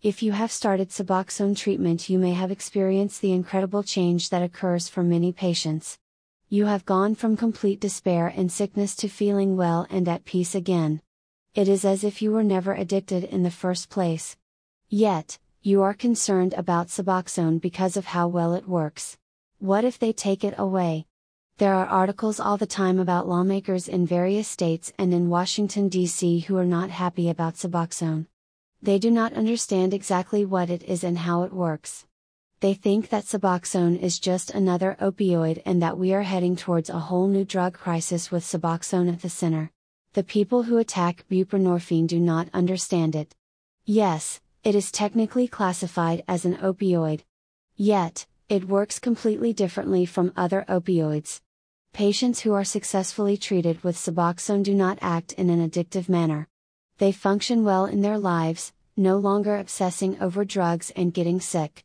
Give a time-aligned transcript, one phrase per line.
[0.00, 4.88] If you have started Suboxone treatment, you may have experienced the incredible change that occurs
[4.88, 5.98] for many patients.
[6.48, 11.02] You have gone from complete despair and sickness to feeling well and at peace again.
[11.56, 14.36] It is as if you were never addicted in the first place.
[14.88, 19.18] Yet, you are concerned about Suboxone because of how well it works.
[19.58, 21.06] What if they take it away?
[21.56, 26.38] There are articles all the time about lawmakers in various states and in Washington, D.C.
[26.46, 28.26] who are not happy about Suboxone.
[28.80, 32.06] They do not understand exactly what it is and how it works.
[32.60, 36.98] They think that Suboxone is just another opioid and that we are heading towards a
[36.98, 39.70] whole new drug crisis with Suboxone at the center.
[40.14, 43.34] The people who attack buprenorphine do not understand it.
[43.84, 47.22] Yes, it is technically classified as an opioid.
[47.76, 51.40] Yet, it works completely differently from other opioids.
[51.92, 56.48] Patients who are successfully treated with Suboxone do not act in an addictive manner.
[56.98, 61.84] They function well in their lives, no longer obsessing over drugs and getting sick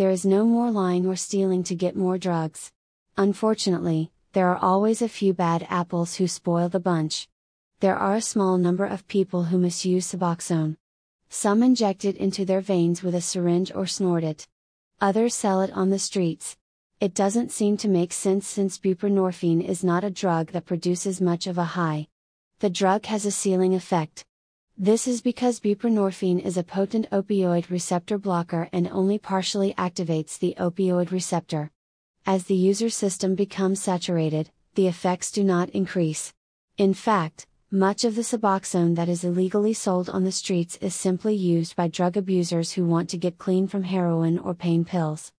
[0.00, 2.72] there is no more lying or stealing to get more drugs.
[3.18, 7.28] Unfortunately, there are always a few bad apples who spoil the bunch.
[7.80, 10.78] There are a small number of people who misuse Suboxone.
[11.28, 14.48] Some inject it into their veins with a syringe or snort it.
[15.02, 16.56] Others sell it on the streets.
[16.98, 21.46] It doesn't seem to make sense since buprenorphine is not a drug that produces much
[21.46, 22.08] of a high.
[22.60, 24.24] The drug has a ceiling effect.
[24.82, 30.54] This is because buprenorphine is a potent opioid receptor blocker and only partially activates the
[30.58, 31.70] opioid receptor.
[32.24, 36.32] As the user system becomes saturated, the effects do not increase.
[36.78, 41.34] In fact, much of the Suboxone that is illegally sold on the streets is simply
[41.34, 45.30] used by drug abusers who want to get clean from heroin or pain pills.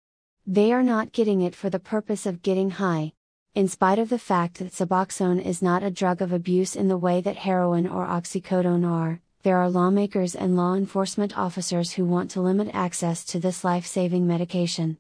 [0.46, 3.14] They are not getting it for the purpose of getting high.
[3.56, 6.96] In spite of the fact that Suboxone is not a drug of abuse in the
[6.96, 12.30] way that heroin or oxycodone are, there are lawmakers and law enforcement officers who want
[12.30, 14.98] to limit access to this life saving medication.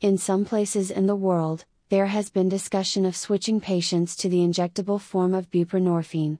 [0.00, 4.38] In some places in the world, there has been discussion of switching patients to the
[4.38, 6.38] injectable form of buprenorphine.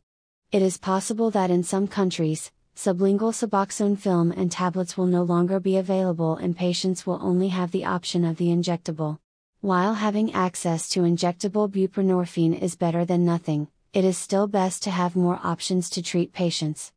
[0.53, 5.59] It is possible that in some countries, sublingual Suboxone film and tablets will no longer
[5.59, 9.19] be available and patients will only have the option of the injectable.
[9.61, 14.91] While having access to injectable buprenorphine is better than nothing, it is still best to
[14.93, 16.93] have more options to treat patients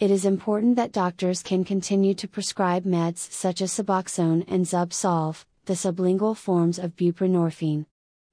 [0.00, 5.44] it is important that doctors can continue to prescribe meds such as Suboxone and Zubsolv,
[5.66, 7.86] the sublingual forms of buprenorphine.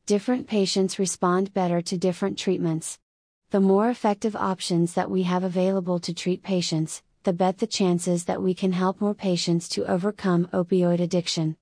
[0.07, 2.97] Different patients respond better to different treatments.
[3.51, 8.25] The more effective options that we have available to treat patients, the better the chances
[8.25, 11.57] that we can help more patients to overcome opioid addiction.